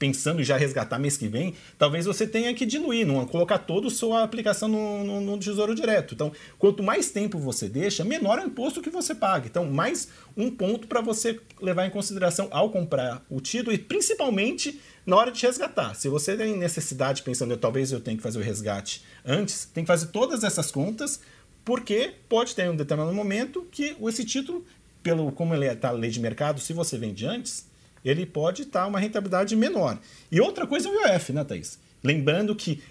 pensando 0.00 0.42
já 0.42 0.56
resgatar 0.56 0.98
mês 0.98 1.16
que 1.16 1.28
vem, 1.28 1.54
talvez 1.78 2.06
você 2.06 2.26
tenha 2.26 2.52
que 2.52 2.66
diluir, 2.66 3.06
não 3.06 3.24
colocar 3.24 3.58
toda 3.58 3.86
a 3.86 3.90
sua 3.90 4.24
aplicação 4.24 4.68
no, 4.68 5.04
no, 5.04 5.20
no, 5.20 5.38
Tesouro 5.38 5.76
Direto. 5.76 6.14
Então, 6.14 6.32
quanto 6.58 6.82
mais 6.82 7.12
tempo 7.12 7.38
você 7.38 7.68
deixa, 7.68 8.04
menor 8.04 8.40
é 8.40 8.42
o 8.42 8.46
imposto 8.48 8.82
que 8.82 8.90
você 8.90 9.14
paga. 9.14 9.46
Então, 9.46 9.64
mais 9.66 10.08
um 10.36 10.50
ponto 10.50 10.88
para 10.88 11.00
você 11.00 11.38
levar 11.62 11.86
em 11.86 11.90
consideração 11.90 12.48
ao 12.50 12.70
comprar 12.70 13.24
o 13.30 13.40
título 13.40 13.72
e 13.72 13.78
principalmente 13.78 14.80
na 15.06 15.14
hora 15.16 15.30
de 15.30 15.40
resgatar. 15.40 15.94
Se 15.94 16.08
você 16.08 16.36
tem 16.36 16.56
necessidade, 16.56 17.22
pensando, 17.22 17.56
talvez 17.56 17.92
eu 17.92 18.00
tenha 18.00 18.16
que 18.16 18.22
fazer 18.24 18.40
o 18.40 18.42
resgate 18.42 19.04
antes, 19.24 19.66
tem 19.72 19.84
que 19.84 19.88
fazer 19.88 20.08
todas 20.08 20.42
essas 20.42 20.72
contas, 20.72 21.20
porque 21.64 22.14
pode 22.28 22.54
ter 22.54 22.68
um 22.70 22.74
determinado 22.74 23.14
momento 23.14 23.66
que 23.70 23.94
esse 24.08 24.24
título 24.24 24.64
pelo 25.02 25.30
como 25.32 25.54
ele 25.54 25.66
está 25.66 25.90
lei 25.90 26.10
de 26.10 26.20
mercado, 26.20 26.60
se 26.60 26.72
você 26.72 26.98
vende 26.98 27.26
antes, 27.26 27.66
ele 28.04 28.26
pode 28.26 28.62
estar 28.62 28.82
tá 28.82 28.86
uma 28.86 28.98
rentabilidade 28.98 29.54
menor. 29.56 29.98
E 30.30 30.40
outra 30.40 30.66
coisa 30.66 30.88
é 30.88 30.92
o 30.92 31.12
IOF, 31.12 31.32
né, 31.32 31.44
Thaís? 31.44 31.78
Lembrando 32.02 32.54
que 32.54 32.82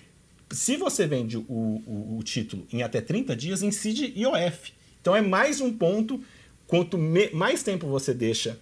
se 0.51 0.77
você 0.77 1.05
vende 1.05 1.37
o, 1.37 1.43
o, 1.49 2.17
o 2.19 2.23
título 2.23 2.65
em 2.71 2.83
até 2.83 3.01
30 3.01 3.35
dias, 3.35 3.61
incide 3.61 4.13
IOF. 4.15 4.73
Então 5.01 5.15
é 5.15 5.21
mais 5.21 5.61
um 5.61 5.71
ponto. 5.71 6.21
Quanto 6.65 6.97
me, 6.97 7.29
mais 7.31 7.63
tempo 7.63 7.87
você 7.87 8.13
deixa 8.13 8.59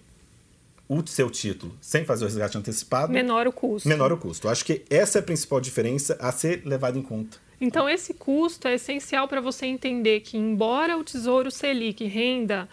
o 0.88 1.04
seu 1.06 1.28
título 1.28 1.76
sem 1.80 2.04
fazer 2.04 2.24
o 2.24 2.28
resgate 2.28 2.56
antecipado, 2.56 3.12
menor 3.12 3.46
o 3.48 3.52
custo. 3.52 3.88
Menor 3.88 4.12
o 4.12 4.16
custo. 4.16 4.48
Acho 4.48 4.64
que 4.64 4.82
essa 4.88 5.18
é 5.18 5.20
a 5.20 5.24
principal 5.24 5.60
diferença 5.60 6.16
a 6.20 6.30
ser 6.30 6.62
levada 6.64 6.96
em 6.96 7.02
conta. 7.02 7.38
Então, 7.60 7.88
esse 7.88 8.12
custo 8.12 8.68
é 8.68 8.74
essencial 8.74 9.26
para 9.26 9.40
você 9.40 9.66
entender 9.66 10.20
que, 10.20 10.36
embora 10.36 10.96
o 10.96 11.02
Tesouro 11.02 11.50
Selic 11.50 12.04
renda 12.04 12.68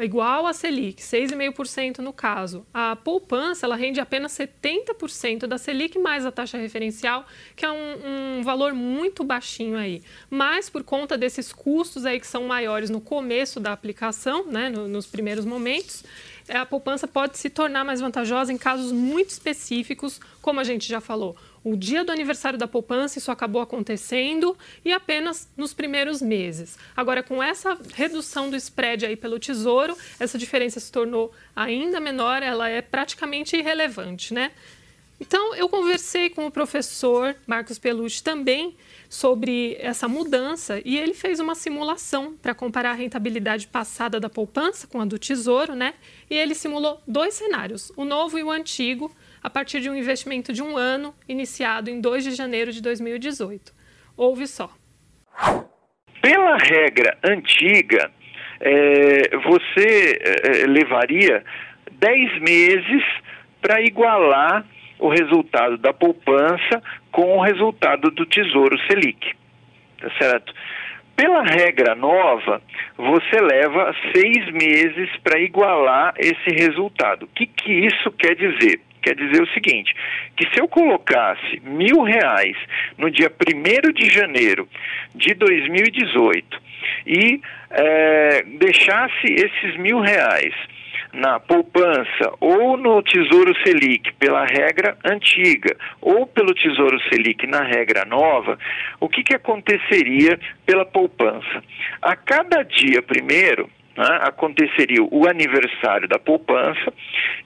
igual 0.00 0.46
a 0.46 0.52
Selic, 0.52 1.02
6,5% 1.02 1.98
no 1.98 2.12
caso. 2.12 2.66
A 2.72 2.96
poupança 2.96 3.66
ela 3.66 3.76
rende 3.76 4.00
apenas 4.00 4.32
70% 4.32 5.46
da 5.46 5.58
Selic 5.58 5.98
mais 5.98 6.24
a 6.24 6.32
taxa 6.32 6.56
referencial, 6.56 7.26
que 7.54 7.64
é 7.64 7.70
um, 7.70 8.38
um, 8.38 8.42
valor 8.42 8.72
muito 8.72 9.22
baixinho 9.22 9.76
aí. 9.76 10.02
Mas 10.30 10.70
por 10.70 10.82
conta 10.82 11.18
desses 11.18 11.52
custos 11.52 12.06
aí 12.06 12.18
que 12.18 12.26
são 12.26 12.44
maiores 12.44 12.88
no 12.88 13.00
começo 13.00 13.60
da 13.60 13.72
aplicação, 13.72 14.46
né, 14.46 14.70
no, 14.70 14.88
nos 14.88 15.06
primeiros 15.06 15.44
momentos, 15.44 16.04
é, 16.48 16.56
a 16.56 16.66
poupança 16.66 17.06
pode 17.06 17.38
se 17.38 17.50
tornar 17.50 17.84
mais 17.84 18.00
vantajosa 18.00 18.52
em 18.52 18.58
casos 18.58 18.92
muito 18.92 19.30
específicos, 19.30 20.20
como 20.40 20.58
a 20.58 20.64
gente 20.64 20.88
já 20.88 21.00
falou 21.00 21.36
o 21.64 21.76
dia 21.76 22.04
do 22.04 22.10
aniversário 22.10 22.58
da 22.58 22.66
poupança, 22.66 23.18
isso 23.18 23.30
acabou 23.30 23.62
acontecendo 23.62 24.56
e 24.84 24.92
apenas 24.92 25.48
nos 25.56 25.72
primeiros 25.72 26.20
meses. 26.20 26.78
Agora, 26.96 27.22
com 27.22 27.42
essa 27.42 27.78
redução 27.94 28.50
do 28.50 28.56
spread 28.56 29.06
aí 29.06 29.16
pelo 29.16 29.38
Tesouro, 29.38 29.96
essa 30.18 30.36
diferença 30.36 30.80
se 30.80 30.90
tornou 30.90 31.32
ainda 31.54 32.00
menor, 32.00 32.42
ela 32.42 32.68
é 32.68 32.82
praticamente 32.82 33.56
irrelevante, 33.56 34.34
né? 34.34 34.50
Então, 35.22 35.54
eu 35.54 35.68
conversei 35.68 36.28
com 36.28 36.46
o 36.46 36.50
professor 36.50 37.36
Marcos 37.46 37.78
Pelucci 37.78 38.24
também 38.24 38.76
sobre 39.08 39.76
essa 39.78 40.08
mudança 40.08 40.82
e 40.84 40.98
ele 40.98 41.14
fez 41.14 41.38
uma 41.38 41.54
simulação 41.54 42.34
para 42.42 42.52
comparar 42.52 42.90
a 42.90 42.94
rentabilidade 42.94 43.68
passada 43.68 44.18
da 44.18 44.28
poupança 44.28 44.88
com 44.88 45.00
a 45.00 45.04
do 45.04 45.20
Tesouro, 45.20 45.76
né? 45.76 45.94
E 46.28 46.34
ele 46.34 46.56
simulou 46.56 47.00
dois 47.06 47.34
cenários, 47.34 47.92
o 47.96 48.04
novo 48.04 48.36
e 48.36 48.42
o 48.42 48.50
antigo, 48.50 49.14
a 49.42 49.50
partir 49.50 49.80
de 49.80 49.90
um 49.90 49.96
investimento 49.96 50.52
de 50.52 50.62
um 50.62 50.76
ano, 50.76 51.14
iniciado 51.28 51.90
em 51.90 52.00
2 52.00 52.24
de 52.24 52.30
janeiro 52.32 52.72
de 52.72 52.80
2018. 52.80 53.72
Ouve 54.16 54.46
só. 54.46 54.70
Pela 56.20 56.56
regra 56.56 57.18
antiga, 57.24 58.10
é, 58.60 59.36
você 59.38 60.18
é, 60.20 60.66
levaria 60.66 61.44
10 61.90 62.40
meses 62.40 63.02
para 63.60 63.82
igualar 63.82 64.64
o 64.98 65.08
resultado 65.08 65.76
da 65.78 65.92
poupança 65.92 66.80
com 67.10 67.38
o 67.38 67.42
resultado 67.42 68.10
do 68.10 68.24
Tesouro 68.26 68.78
Selic. 68.86 69.34
Tá 70.00 70.10
certo? 70.18 70.54
Pela 71.16 71.42
regra 71.42 71.94
nova, 71.94 72.62
você 72.96 73.40
leva 73.40 73.94
seis 74.14 74.50
meses 74.52 75.10
para 75.22 75.40
igualar 75.40 76.14
esse 76.18 76.50
resultado. 76.54 77.24
O 77.24 77.28
que, 77.28 77.46
que 77.46 77.72
isso 77.72 78.10
quer 78.12 78.34
dizer? 78.34 78.80
Quer 79.02 79.16
dizer 79.16 79.42
o 79.42 79.48
seguinte, 79.48 79.94
que 80.36 80.48
se 80.52 80.60
eu 80.60 80.68
colocasse 80.68 81.60
mil 81.64 82.02
reais 82.02 82.56
no 82.96 83.10
dia 83.10 83.30
1 83.30 83.92
de 83.92 84.08
janeiro 84.08 84.68
de 85.14 85.34
2018 85.34 86.62
e 87.06 87.40
é, 87.70 88.44
deixasse 88.58 89.26
esses 89.26 89.76
mil 89.76 90.00
reais 90.00 90.54
na 91.12 91.38
poupança 91.38 92.32
ou 92.40 92.76
no 92.76 93.02
Tesouro 93.02 93.54
Selic 93.62 94.12
pela 94.14 94.46
regra 94.46 94.96
antiga 95.04 95.76
ou 96.00 96.26
pelo 96.26 96.54
Tesouro 96.54 96.98
Selic 97.08 97.46
na 97.46 97.62
regra 97.62 98.04
nova, 98.04 98.58
o 98.98 99.08
que, 99.08 99.22
que 99.22 99.34
aconteceria 99.34 100.38
pela 100.64 100.86
poupança? 100.86 101.62
A 102.00 102.16
cada 102.16 102.62
dia 102.62 103.02
primeiro, 103.02 103.68
né, 103.96 104.18
aconteceria 104.22 105.02
o 105.02 105.28
aniversário 105.28 106.08
da 106.08 106.18
poupança 106.18 106.92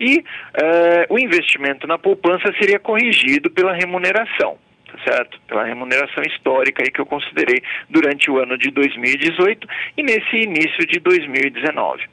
e 0.00 0.24
eh, 0.54 1.06
o 1.08 1.18
investimento 1.18 1.86
na 1.86 1.98
poupança 1.98 2.52
seria 2.60 2.78
corrigido 2.78 3.50
pela 3.50 3.72
remuneração. 3.72 4.58
Tá 4.86 5.12
certo? 5.12 5.40
Pela 5.48 5.64
remuneração 5.64 6.22
histórica 6.24 6.82
aí 6.82 6.90
que 6.90 7.00
eu 7.00 7.06
considerei 7.06 7.60
durante 7.90 8.30
o 8.30 8.38
ano 8.38 8.56
de 8.56 8.70
2018 8.70 9.66
e 9.96 10.02
nesse 10.02 10.36
início 10.36 10.86
de 10.86 11.00
2019. 11.00 12.04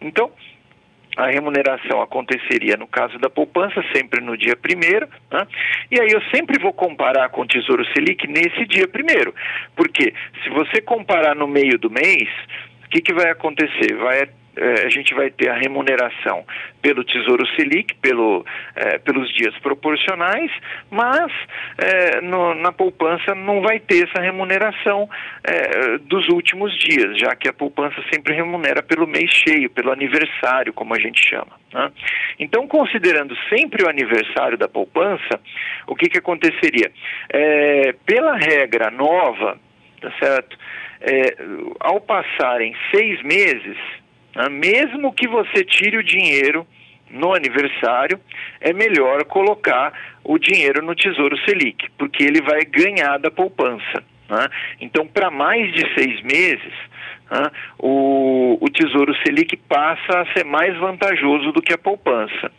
Então, 0.00 0.32
a 1.16 1.28
remuneração 1.28 2.02
aconteceria 2.02 2.76
no 2.76 2.86
caso 2.86 3.18
da 3.18 3.30
poupança 3.30 3.82
sempre 3.94 4.20
no 4.20 4.36
dia 4.36 4.54
primeiro, 4.54 5.08
né? 5.30 5.46
e 5.90 5.98
aí 5.98 6.10
eu 6.10 6.20
sempre 6.34 6.60
vou 6.60 6.74
comparar 6.74 7.30
com 7.30 7.40
o 7.40 7.46
Tesouro 7.46 7.86
Selic 7.92 8.26
nesse 8.28 8.66
dia 8.66 8.86
primeiro, 8.86 9.34
porque 9.74 10.12
se 10.42 10.50
você 10.50 10.82
comparar 10.82 11.34
no 11.34 11.48
meio 11.48 11.78
do 11.78 11.90
mês, 11.90 12.28
que, 12.96 13.00
que 13.00 13.12
vai 13.12 13.30
acontecer? 13.30 13.94
Vai 13.96 14.28
é, 14.58 14.86
a 14.86 14.88
gente 14.88 15.14
vai 15.14 15.28
ter 15.28 15.50
a 15.50 15.54
remuneração 15.54 16.42
pelo 16.80 17.04
Tesouro 17.04 17.46
Selic, 17.48 17.94
pelo, 17.96 18.42
é, 18.74 18.96
pelos 18.96 19.30
dias 19.34 19.54
proporcionais, 19.58 20.50
mas 20.90 21.30
é, 21.76 22.22
no, 22.22 22.54
na 22.54 22.72
poupança 22.72 23.34
não 23.34 23.60
vai 23.60 23.78
ter 23.78 24.08
essa 24.08 24.22
remuneração 24.22 25.08
dos 26.02 26.28
últimos 26.28 26.76
dias, 26.78 27.18
já 27.18 27.36
que 27.36 27.48
a 27.48 27.52
poupança 27.52 28.02
sempre 28.12 28.34
remunera 28.34 28.82
pelo 28.82 29.06
mês 29.06 29.30
cheio, 29.30 29.70
pelo 29.70 29.92
aniversário, 29.92 30.72
como 30.72 30.94
a 30.94 30.98
gente 30.98 31.22
chama. 31.22 31.52
Né? 31.72 31.92
Então, 32.38 32.66
considerando 32.66 33.36
sempre 33.48 33.84
o 33.84 33.88
aniversário 33.88 34.58
da 34.58 34.68
poupança, 34.68 35.40
o 35.86 35.94
que, 35.94 36.08
que 36.08 36.18
aconteceria? 36.18 36.90
Pela 38.04 38.36
regra 38.36 38.90
nova, 38.90 39.58
tá 40.00 40.12
certo? 40.18 40.56
É, 41.00 41.36
ao 41.80 42.00
passarem 42.00 42.74
seis 42.90 43.22
meses, 43.22 43.76
né? 44.36 44.48
Mesmo 44.50 45.12
que 45.12 45.26
você 45.26 45.64
tire 45.64 45.96
o 45.96 46.04
dinheiro 46.04 46.66
no 47.10 47.34
aniversário, 47.34 48.20
é 48.60 48.72
melhor 48.72 49.24
colocar 49.24 49.92
o 50.22 50.38
dinheiro 50.38 50.84
no 50.84 50.94
Tesouro 50.94 51.36
Selic, 51.44 51.88
porque 51.96 52.22
ele 52.22 52.42
vai 52.42 52.64
ganhar 52.64 53.18
da 53.18 53.30
poupança. 53.30 54.04
Né? 54.28 54.48
Então, 54.80 55.06
para 55.06 55.30
mais 55.30 55.72
de 55.72 55.82
seis 55.94 56.20
meses, 56.22 56.72
né, 57.30 57.50
o, 57.78 58.58
o 58.60 58.68
Tesouro 58.68 59.14
Selic 59.24 59.56
passa 59.56 60.20
a 60.20 60.32
ser 60.32 60.44
mais 60.44 60.76
vantajoso 60.78 61.52
do 61.52 61.62
que 61.62 61.72
a 61.72 61.78
poupança. 61.78 62.50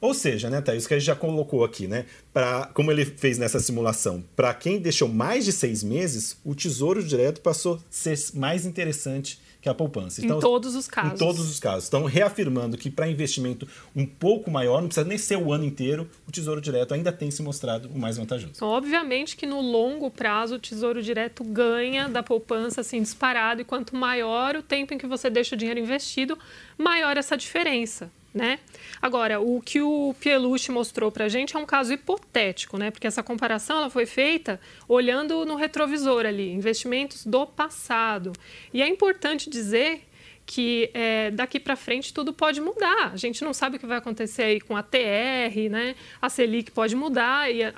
Ou 0.00 0.14
seja, 0.14 0.48
né, 0.48 0.60
Thaís, 0.60 0.86
que 0.86 0.94
a 0.94 0.98
gente 0.98 1.06
já 1.06 1.14
colocou 1.14 1.62
aqui, 1.62 1.86
né? 1.86 2.06
Pra, 2.32 2.70
como 2.72 2.90
ele 2.90 3.04
fez 3.04 3.36
nessa 3.36 3.60
simulação, 3.60 4.24
para 4.34 4.54
quem 4.54 4.78
deixou 4.78 5.08
mais 5.08 5.44
de 5.44 5.52
seis 5.52 5.82
meses, 5.82 6.38
o 6.44 6.54
Tesouro 6.54 7.02
Direto 7.02 7.40
passou 7.40 7.74
a 7.74 7.78
ser 7.90 8.18
mais 8.34 8.64
interessante 8.64 9.38
que 9.60 9.68
a 9.68 9.74
poupança. 9.74 10.24
Então, 10.24 10.38
em 10.38 10.40
todos 10.40 10.74
os 10.74 10.88
casos. 10.88 11.12
Em 11.12 11.16
todos 11.16 11.50
os 11.50 11.60
casos. 11.60 11.84
Estão 11.84 12.04
reafirmando 12.04 12.78
que 12.78 12.90
para 12.90 13.06
investimento 13.08 13.68
um 13.94 14.06
pouco 14.06 14.50
maior, 14.50 14.80
não 14.80 14.88
precisa 14.88 15.06
nem 15.06 15.18
ser 15.18 15.36
o 15.36 15.52
ano 15.52 15.64
inteiro, 15.64 16.08
o 16.26 16.32
Tesouro 16.32 16.60
Direto 16.60 16.94
ainda 16.94 17.12
tem 17.12 17.30
se 17.30 17.42
mostrado 17.42 17.90
o 17.94 17.98
mais 17.98 18.16
vantajoso. 18.16 18.54
Obviamente 18.62 19.36
que 19.36 19.46
no 19.46 19.60
longo 19.60 20.10
prazo 20.10 20.54
o 20.54 20.58
Tesouro 20.58 21.02
Direto 21.02 21.44
ganha 21.44 22.08
da 22.08 22.22
poupança 22.22 22.80
assim 22.80 23.02
disparado 23.02 23.60
e 23.60 23.64
quanto 23.64 23.94
maior 23.94 24.56
o 24.56 24.62
tempo 24.62 24.94
em 24.94 24.98
que 24.98 25.06
você 25.06 25.28
deixa 25.28 25.54
o 25.54 25.58
dinheiro 25.58 25.78
investido, 25.80 26.38
maior 26.78 27.18
essa 27.18 27.36
diferença 27.36 28.10
né? 28.32 28.58
Agora, 29.02 29.40
o 29.40 29.60
que 29.60 29.80
o 29.80 30.14
Pielucci 30.20 30.70
mostrou 30.70 31.10
para 31.10 31.24
a 31.24 31.28
gente 31.28 31.56
é 31.56 31.58
um 31.58 31.66
caso 31.66 31.92
hipotético, 31.92 32.78
né? 32.78 32.90
Porque 32.90 33.06
essa 33.06 33.22
comparação 33.22 33.78
ela 33.78 33.90
foi 33.90 34.06
feita 34.06 34.60
olhando 34.88 35.44
no 35.44 35.56
retrovisor 35.56 36.24
ali, 36.24 36.50
investimentos 36.50 37.26
do 37.26 37.46
passado. 37.46 38.32
E 38.72 38.82
é 38.82 38.88
importante 38.88 39.50
dizer 39.50 40.06
que 40.46 40.90
é, 40.92 41.30
daqui 41.30 41.60
para 41.60 41.76
frente 41.76 42.12
tudo 42.12 42.32
pode 42.32 42.60
mudar. 42.60 43.12
A 43.12 43.16
gente 43.16 43.44
não 43.44 43.52
sabe 43.52 43.76
o 43.76 43.78
que 43.78 43.86
vai 43.86 43.98
acontecer 43.98 44.42
aí 44.42 44.60
com 44.60 44.76
a 44.76 44.82
TR, 44.82 45.70
né? 45.70 45.94
A 46.20 46.28
Selic 46.28 46.72
pode 46.72 46.96
mudar 46.96 47.48
e 47.52 47.62
a, 47.62 47.72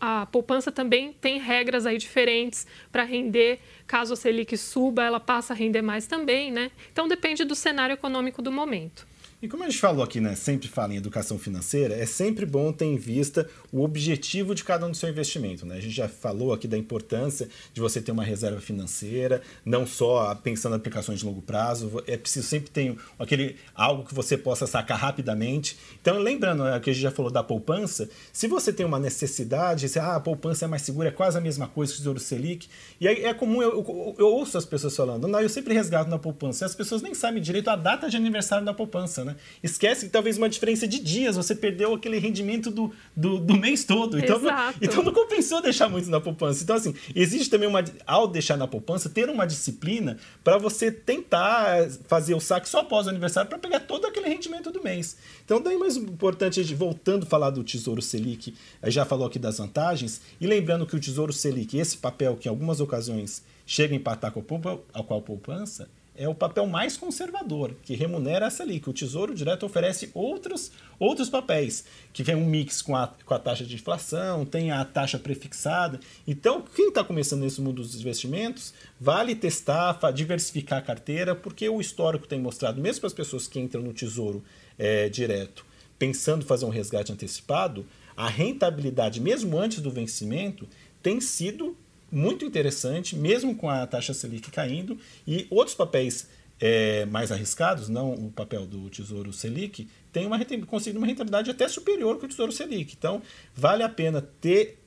a, 0.00 0.22
a 0.22 0.26
poupança 0.26 0.72
também 0.72 1.12
tem 1.12 1.38
regras 1.38 1.84
aí 1.84 1.98
diferentes 1.98 2.66
para 2.90 3.02
render. 3.02 3.60
Caso 3.86 4.14
a 4.14 4.16
Selic 4.16 4.56
suba, 4.56 5.04
ela 5.04 5.20
passa 5.20 5.52
a 5.52 5.56
render 5.56 5.82
mais 5.82 6.06
também, 6.06 6.50
né? 6.50 6.70
Então 6.90 7.06
depende 7.06 7.44
do 7.44 7.54
cenário 7.54 7.92
econômico 7.92 8.40
do 8.40 8.50
momento. 8.50 9.06
E 9.42 9.48
como 9.48 9.64
a 9.64 9.66
gente 9.66 9.78
falou 9.78 10.02
aqui, 10.02 10.18
né, 10.18 10.34
sempre 10.34 10.66
fala 10.66 10.94
em 10.94 10.96
educação 10.96 11.38
financeira, 11.38 11.94
é 11.94 12.06
sempre 12.06 12.46
bom 12.46 12.72
ter 12.72 12.86
em 12.86 12.96
vista 12.96 13.46
o 13.70 13.82
objetivo 13.82 14.54
de 14.54 14.64
cada 14.64 14.86
um 14.86 14.90
do 14.90 14.96
seu 14.96 15.10
investimento. 15.10 15.66
Né? 15.66 15.76
A 15.76 15.80
gente 15.80 15.94
já 15.94 16.08
falou 16.08 16.54
aqui 16.54 16.66
da 16.66 16.78
importância 16.78 17.46
de 17.74 17.78
você 17.78 18.00
ter 18.00 18.12
uma 18.12 18.24
reserva 18.24 18.62
financeira, 18.62 19.42
não 19.62 19.86
só 19.86 20.34
pensando 20.36 20.72
em 20.72 20.76
aplicações 20.76 21.18
de 21.18 21.26
longo 21.26 21.42
prazo, 21.42 22.02
é 22.06 22.16
preciso 22.16 22.48
sempre 22.48 22.70
ter 22.70 22.96
aquele 23.18 23.56
algo 23.74 24.04
que 24.04 24.14
você 24.14 24.38
possa 24.38 24.66
sacar 24.66 24.98
rapidamente. 24.98 25.76
Então, 26.00 26.18
lembrando 26.18 26.64
né, 26.64 26.80
que 26.80 26.88
a 26.88 26.92
gente 26.94 27.02
já 27.02 27.10
falou 27.10 27.30
da 27.30 27.42
poupança, 27.42 28.08
se 28.32 28.48
você 28.48 28.72
tem 28.72 28.86
uma 28.86 28.98
necessidade, 28.98 29.86
se, 29.86 29.98
ah, 29.98 30.16
a 30.16 30.20
poupança 30.20 30.64
é 30.64 30.68
mais 30.68 30.80
segura, 30.80 31.08
é 31.08 31.12
quase 31.12 31.36
a 31.36 31.42
mesma 31.42 31.68
coisa 31.68 31.92
que 31.92 31.98
o 31.98 32.00
Tesouro 32.00 32.20
Selic, 32.20 32.70
e 32.98 33.06
aí 33.06 33.22
é 33.22 33.34
comum, 33.34 33.60
eu, 33.60 33.70
eu, 33.70 34.14
eu 34.18 34.28
ouço 34.28 34.56
as 34.56 34.64
pessoas 34.64 34.96
falando, 34.96 35.28
não, 35.28 35.42
eu 35.42 35.48
sempre 35.50 35.74
resgato 35.74 36.08
na 36.08 36.18
poupança, 36.18 36.64
e 36.64 36.66
as 36.66 36.74
pessoas 36.74 37.02
nem 37.02 37.12
sabem 37.12 37.42
direito 37.42 37.68
a 37.68 37.76
data 37.76 38.08
de 38.08 38.16
aniversário 38.16 38.64
da 38.64 38.72
poupança, 38.72 39.25
né? 39.26 39.36
Esquece 39.62 40.06
que 40.06 40.12
talvez 40.12 40.38
uma 40.38 40.48
diferença 40.48 40.86
de 40.86 40.98
dias, 40.98 41.36
você 41.36 41.54
perdeu 41.54 41.92
aquele 41.92 42.18
rendimento 42.18 42.70
do, 42.70 42.92
do, 43.14 43.38
do 43.38 43.56
mês 43.56 43.84
todo. 43.84 44.18
Então, 44.18 44.36
Exato. 44.36 44.78
então 44.80 45.02
não 45.02 45.12
compensou 45.12 45.60
deixar 45.60 45.88
muito 45.88 46.08
na 46.08 46.20
poupança. 46.20 46.62
Então, 46.62 46.76
assim, 46.76 46.94
existe 47.14 47.50
também 47.50 47.68
uma. 47.68 47.84
Ao 48.06 48.26
deixar 48.26 48.56
na 48.56 48.66
poupança, 48.66 49.10
ter 49.10 49.28
uma 49.28 49.46
disciplina 49.46 50.16
para 50.42 50.56
você 50.56 50.90
tentar 50.90 51.88
fazer 52.06 52.34
o 52.34 52.40
saque 52.40 52.68
só 52.68 52.80
após 52.80 53.06
o 53.06 53.10
aniversário 53.10 53.48
para 53.48 53.58
pegar 53.58 53.80
todo 53.80 54.06
aquele 54.06 54.28
rendimento 54.28 54.70
do 54.70 54.82
mês. 54.82 55.16
Então, 55.44 55.60
daí 55.60 55.76
mais 55.76 55.96
importante, 55.96 56.62
voltando 56.74 57.24
a 57.24 57.26
falar 57.26 57.50
do 57.50 57.64
Tesouro 57.64 58.00
Selic, 58.00 58.54
já 58.84 59.04
falou 59.04 59.26
aqui 59.26 59.38
das 59.38 59.58
vantagens, 59.58 60.20
e 60.40 60.46
lembrando 60.46 60.86
que 60.86 60.96
o 60.96 61.00
Tesouro 61.00 61.32
Selic, 61.32 61.76
esse 61.76 61.98
papel 61.98 62.36
que 62.36 62.48
em 62.48 62.50
algumas 62.50 62.80
ocasiões 62.80 63.42
chega 63.66 63.94
a 63.94 63.96
empatar 63.96 64.30
com 64.30 64.40
a 64.40 65.20
poupança, 65.20 65.88
é 66.16 66.28
o 66.28 66.34
papel 66.34 66.66
mais 66.66 66.96
conservador, 66.96 67.74
que 67.82 67.94
remunera 67.94 68.46
essa 68.46 68.62
ali, 68.62 68.80
que 68.80 68.88
o 68.88 68.92
Tesouro 68.92 69.34
Direto 69.34 69.66
oferece 69.66 70.10
outros, 70.14 70.72
outros 70.98 71.28
papéis, 71.28 71.84
que 72.12 72.22
vem 72.22 72.34
um 72.34 72.46
mix 72.46 72.80
com 72.80 72.96
a, 72.96 73.12
com 73.24 73.34
a 73.34 73.38
taxa 73.38 73.64
de 73.64 73.74
inflação, 73.74 74.44
tem 74.44 74.70
a 74.70 74.84
taxa 74.84 75.18
prefixada. 75.18 76.00
Então, 76.26 76.62
quem 76.74 76.88
está 76.88 77.04
começando 77.04 77.42
nesse 77.42 77.60
mundo 77.60 77.82
dos 77.82 77.94
investimentos, 77.94 78.72
vale 79.00 79.34
testar, 79.34 79.98
diversificar 80.12 80.78
a 80.78 80.82
carteira, 80.82 81.34
porque 81.34 81.68
o 81.68 81.80
histórico 81.80 82.26
tem 82.26 82.40
mostrado, 82.40 82.80
mesmo 82.80 83.00
para 83.00 83.08
as 83.08 83.14
pessoas 83.14 83.46
que 83.46 83.60
entram 83.60 83.82
no 83.82 83.92
Tesouro 83.92 84.42
é, 84.78 85.08
Direto, 85.08 85.64
pensando 85.98 86.44
fazer 86.44 86.64
um 86.64 86.70
resgate 86.70 87.12
antecipado, 87.12 87.86
a 88.16 88.28
rentabilidade, 88.28 89.20
mesmo 89.20 89.58
antes 89.58 89.80
do 89.80 89.90
vencimento, 89.90 90.66
tem 91.02 91.20
sido 91.20 91.76
muito 92.10 92.44
interessante, 92.44 93.16
mesmo 93.16 93.54
com 93.54 93.68
a 93.68 93.86
taxa 93.86 94.14
Selic 94.14 94.50
caindo, 94.50 94.98
e 95.26 95.46
outros 95.50 95.74
papéis 95.74 96.28
é, 96.60 97.04
mais 97.06 97.30
arriscados, 97.30 97.88
não 97.88 98.12
o 98.12 98.30
papel 98.30 98.66
do 98.66 98.88
Tesouro 98.88 99.32
Selic, 99.32 99.88
tem 100.12 100.26
uma, 100.26 100.38
conseguindo 100.66 100.98
uma 100.98 101.06
rentabilidade 101.06 101.50
até 101.50 101.68
superior 101.68 102.18
que 102.18 102.24
o 102.24 102.28
Tesouro 102.28 102.52
Selic. 102.52 102.94
Então, 102.96 103.20
vale 103.54 103.82
a 103.82 103.88
pena 103.88 104.22
ter 104.40 104.78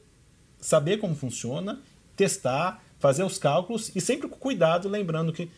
saber 0.59 0.97
como 0.97 1.15
funciona, 1.15 1.79
testar, 2.15 2.83
fazer 2.99 3.23
os 3.23 3.37
cálculos 3.37 3.91
e 3.95 4.01
sempre 4.01 4.27
com 4.27 4.35
cuidado, 4.35 4.89
lembrando 4.89 5.31
que 5.31 5.49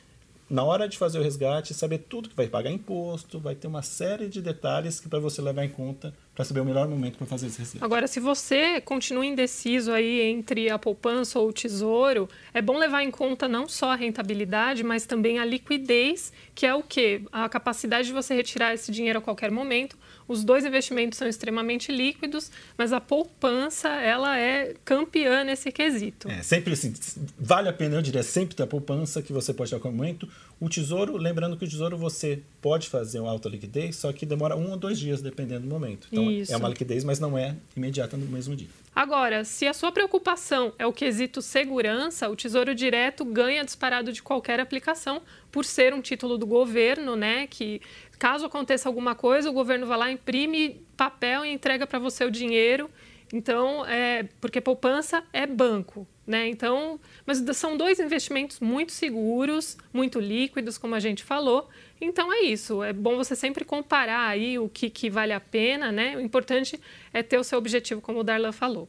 na 0.50 0.64
hora 0.64 0.88
de 0.88 0.98
fazer 0.98 1.18
o 1.18 1.24
resgate, 1.24 1.74
saber 1.74 2.00
tudo 2.00 2.30
que 2.30 2.36
vai 2.36 2.48
pagar 2.48 2.70
imposto, 2.70 3.40
vai 3.40 3.56
ter 3.56 3.68
uma 3.68 3.82
série 3.82 4.28
de 4.28 4.42
detalhes 4.42 5.00
que 5.00 5.08
para 5.08 5.20
você 5.20 5.42
levar 5.42 5.64
em 5.64 5.70
conta 5.70 6.14
para 6.34 6.46
saber 6.46 6.62
o 6.62 6.66
melhor 6.66 6.88
momento 6.88 7.18
para 7.18 7.28
fazer 7.28 7.48
esse 7.48 7.60
resgate. 7.60 7.84
Agora, 7.84 8.08
se 8.08 8.20
você 8.20 8.80
continua 8.80 9.26
indeciso 9.26 9.92
aí 9.92 10.22
entre 10.22 10.70
a 10.70 10.80
poupança 10.80 11.38
ou 11.40 11.50
o 11.50 11.54
tesouro, 11.54 12.30
é 12.54 12.62
bom 12.62 12.78
levar 12.78 13.04
em 13.04 13.12
conta 13.12 13.48
não 13.48 13.68
só 13.68 13.92
a 13.92 13.96
rentabilidade, 13.96 14.84
mas 14.84 15.06
também 15.06 15.40
a 15.40 15.46
liquidez, 15.46 16.32
que 16.56 16.66
é 16.66 16.74
o 16.74 16.82
quê? 16.82 17.22
A 17.32 17.50
capacidade 17.50 18.08
de 18.08 18.14
você 18.14 18.34
retirar 18.34 18.74
esse 18.74 18.92
dinheiro 18.92 19.20
a 19.20 19.22
qualquer 19.22 19.52
momento 19.52 19.98
os 20.32 20.46
dois 20.46 20.66
investimentos 20.66 21.18
são 21.18 21.28
extremamente 21.28 21.92
líquidos, 21.92 22.50
mas 22.78 22.94
a 22.94 23.02
poupança 23.02 23.90
ela 23.90 24.38
é 24.40 24.74
campeã 24.86 25.44
nesse 25.44 25.72
quesito. 25.72 26.30
É, 26.30 26.42
sempre 26.42 26.74
assim, 26.74 26.94
vale 27.38 27.68
a 27.68 27.74
pena, 27.74 27.98
eu 27.98 28.02
diria, 28.02 28.24
sempre 28.24 28.56
ter 28.56 28.64
a 28.64 28.68
poupança 28.68 29.22
que 29.22 29.34
você 29.34 29.54
pode 29.54 29.70
ter 29.70 29.76
a 29.76 29.80
qualquer 29.80 29.96
momento. 29.96 30.28
O 30.60 30.70
tesouro, 30.70 31.18
lembrando 31.18 31.58
que 31.58 31.66
o 31.66 31.68
tesouro 31.68 31.98
você 31.98 32.42
pode 32.62 32.88
fazer 32.88 33.20
uma 33.20 33.30
alta 33.30 33.50
liquidez, 33.50 33.98
só 33.98 34.14
que 34.14 34.26
demora 34.26 34.56
um 34.56 34.72
ou 34.72 34.78
dois 34.78 34.98
dias, 34.98 35.22
dependendo 35.22 35.62
do 35.62 35.68
momento. 35.68 36.08
Então 36.12 36.32
Isso. 36.32 36.54
é 36.54 36.56
uma 36.56 36.70
liquidez, 36.70 37.04
mas 37.04 37.20
não 37.20 37.38
é 37.38 37.56
imediata 37.76 38.16
no 38.16 38.26
mesmo 38.26 38.56
dia. 38.56 38.70
Agora, 38.94 39.46
se 39.46 39.66
a 39.68 39.74
sua 39.74 39.92
preocupação 39.92 40.74
é 40.78 40.86
o 40.86 40.92
quesito 40.92 41.42
segurança, 41.42 42.30
o 42.30 42.36
Tesouro 42.36 42.76
Direto 42.76 43.24
ganha 43.24 43.64
disparado 43.64 44.12
de 44.12 44.22
qualquer 44.22 44.60
aplicação 44.60 45.22
por 45.50 45.64
ser 45.64 45.94
um 45.94 46.02
título 46.02 46.38
do 46.38 46.46
governo, 46.46 47.16
né? 47.16 47.48
Que 47.48 47.82
caso 48.22 48.46
aconteça 48.46 48.88
alguma 48.88 49.16
coisa, 49.16 49.50
o 49.50 49.54
governo 49.54 49.88
vai 49.88 49.98
lá, 49.98 50.12
imprime 50.12 50.86
papel 50.96 51.44
e 51.44 51.52
entrega 51.52 51.88
para 51.88 51.98
você 51.98 52.24
o 52.24 52.30
dinheiro. 52.30 52.88
Então, 53.34 53.84
é, 53.88 54.30
porque 54.40 54.62
poupança 54.62 55.24
é 55.34 55.48
banco, 55.48 56.08
né? 56.28 56.48
Então, 56.48 57.00
mas 57.26 57.40
são 57.58 57.76
dois 57.76 58.00
investimentos 58.00 58.60
muito 58.60 58.92
seguros, 58.92 59.76
muito 59.92 60.20
líquidos, 60.20 60.78
como 60.78 60.94
a 60.94 61.00
gente 61.00 61.24
falou. 61.24 61.68
Então 62.00 62.32
é 62.32 62.42
isso. 62.42 62.84
É 62.84 62.94
bom 62.94 63.18
você 63.18 63.36
sempre 63.36 63.66
comparar 63.66 64.28
aí 64.28 64.60
o 64.60 64.70
que, 64.70 64.92
que 64.92 65.10
vale 65.10 65.34
a 65.34 65.40
pena, 65.40 65.92
né? 65.92 66.16
O 66.16 66.22
importante 66.22 66.80
é 67.12 67.24
ter 67.24 67.40
o 67.40 67.44
seu 67.44 67.58
objetivo, 67.58 68.02
como 68.02 68.20
o 68.20 68.24
Darlan 68.24 68.52
falou. 68.52 68.88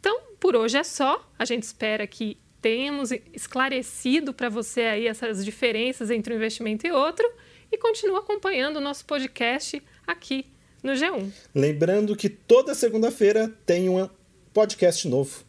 Então, 0.00 0.18
por 0.40 0.56
hoje 0.56 0.78
é 0.78 0.84
só. 0.84 1.28
A 1.38 1.44
gente 1.44 1.64
espera 1.64 2.06
que 2.06 2.38
tenhamos 2.62 3.10
esclarecido 3.34 4.32
para 4.32 4.48
você 4.48 4.80
aí 4.82 5.06
essas 5.06 5.44
diferenças 5.44 6.10
entre 6.10 6.32
um 6.32 6.36
investimento 6.38 6.86
e 6.86 6.90
outro 6.90 7.30
e 7.72 7.78
continue 7.78 8.18
acompanhando 8.18 8.76
o 8.76 8.80
nosso 8.80 9.04
podcast 9.06 9.82
aqui 10.06 10.46
no 10.82 10.92
G1. 10.92 11.32
Lembrando 11.54 12.14
que 12.14 12.28
toda 12.28 12.74
segunda-feira 12.74 13.48
tem 13.64 13.88
um 13.88 14.08
podcast 14.52 15.08
novo 15.08 15.42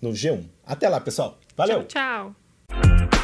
no 0.00 0.10
G1. 0.10 0.48
Até 0.64 0.88
lá, 0.88 1.00
pessoal. 1.00 1.38
Valeu. 1.54 1.84
Tchau, 1.84 2.34
tchau. 2.68 3.19